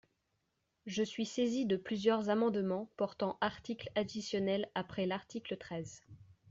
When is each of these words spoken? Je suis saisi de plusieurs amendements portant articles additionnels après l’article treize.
Je 0.87 1.03
suis 1.03 1.27
saisi 1.27 1.67
de 1.67 1.77
plusieurs 1.77 2.29
amendements 2.29 2.89
portant 2.97 3.37
articles 3.39 3.91
additionnels 3.95 4.67
après 4.73 5.05
l’article 5.05 5.57
treize. 5.57 6.01